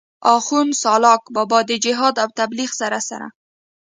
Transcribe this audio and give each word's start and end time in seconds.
آخون 0.35 0.67
سالاک 0.83 1.23
بابا 1.35 1.59
د 1.69 1.71
جهاد 1.85 2.15
او 2.23 2.29
تبليغ 2.39 2.71
سره 2.81 2.99
سره 3.09 3.27